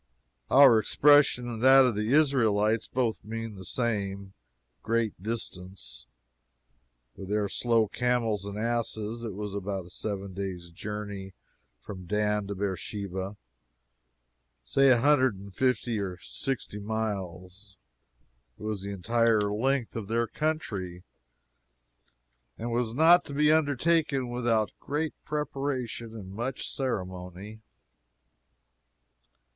Our 0.49 0.79
expression 0.79 1.47
and 1.47 1.61
that 1.61 1.85
of 1.85 1.95
the 1.95 2.11
Israelites 2.11 2.87
both 2.87 3.23
mean 3.23 3.53
the 3.53 3.63
same 3.63 4.33
great 4.81 5.21
distance. 5.21 6.07
With 7.15 7.29
their 7.29 7.47
slow 7.47 7.87
camels 7.87 8.43
and 8.45 8.57
asses, 8.57 9.23
it 9.23 9.35
was 9.35 9.53
about 9.53 9.85
a 9.85 9.89
seven 9.91 10.33
days' 10.33 10.71
journey 10.71 11.33
from 11.79 12.07
Dan 12.07 12.47
to 12.47 12.55
Beersheba 12.55 13.37
say 14.65 14.89
a 14.89 14.97
hundred 14.97 15.35
and 15.35 15.53
fifty 15.53 15.99
or 15.99 16.17
sixty 16.17 16.79
miles 16.79 17.77
it 18.59 18.63
was 18.63 18.81
the 18.81 18.89
entire 18.89 19.41
length 19.53 19.95
of 19.95 20.07
their 20.07 20.25
country, 20.25 21.03
and 22.57 22.71
was 22.71 22.95
not 22.95 23.23
to 23.25 23.35
be 23.35 23.51
undertaken 23.51 24.29
without 24.29 24.71
great 24.79 25.13
preparation 25.25 26.15
and 26.15 26.31
much 26.33 26.67
ceremony. 26.67 27.61